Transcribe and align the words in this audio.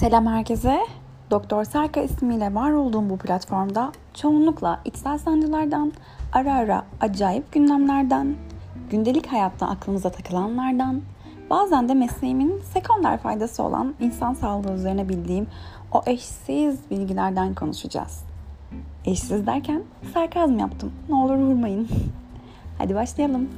Selam 0.00 0.26
herkese. 0.26 0.80
Doktor 1.30 1.64
Serka 1.64 2.00
ismiyle 2.00 2.54
var 2.54 2.70
olduğum 2.70 3.10
bu 3.10 3.18
platformda 3.18 3.92
çoğunlukla 4.14 4.80
içsel 4.84 5.18
sancılardan, 5.18 5.92
ara 6.32 6.54
ara 6.54 6.84
acayip 7.00 7.52
gündemlerden, 7.52 8.34
gündelik 8.90 9.26
hayatta 9.26 9.68
aklımıza 9.68 10.10
takılanlardan, 10.10 11.02
bazen 11.50 11.88
de 11.88 11.94
mesleğimin 11.94 12.60
sekonder 12.72 13.18
faydası 13.18 13.62
olan 13.62 13.94
insan 14.00 14.34
sağlığı 14.34 14.72
üzerine 14.72 15.08
bildiğim 15.08 15.46
o 15.92 16.02
eşsiz 16.06 16.90
bilgilerden 16.90 17.54
konuşacağız. 17.54 18.24
Eşsiz 19.04 19.46
derken 19.46 19.82
sarkazm 20.14 20.58
yaptım. 20.58 20.92
Ne 21.08 21.14
olur 21.14 21.36
vurmayın. 21.36 21.88
Hadi 22.78 22.94
başlayalım. 22.94 23.48